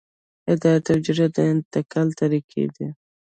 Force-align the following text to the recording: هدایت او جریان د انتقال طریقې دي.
هدایت 0.49 0.85
او 0.91 0.97
جریان 1.05 1.31
د 1.35 1.37
انتقال 1.53 2.07
طریقې 2.21 2.63
دي. 2.75 2.87